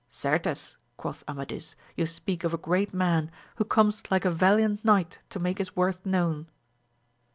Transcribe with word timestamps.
Certes, 0.09 0.77
quoth 0.97 1.23
Amadis, 1.27 1.75
you 1.95 2.07
speak 2.07 2.43
of 2.43 2.55
a 2.55 2.57
great 2.57 2.91
man, 2.91 3.29
who 3.57 3.63
comes 3.63 4.01
like 4.09 4.25
a 4.25 4.31
valiant 4.31 4.83
knight 4.83 5.19
to 5.29 5.37
make 5.37 5.59
his 5.59 5.75
worth 5.75 6.03
known. 6.03 6.47